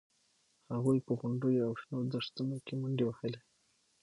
[0.73, 3.39] هغوی په غونډیو او شنو دښتونو کې منډې وهلې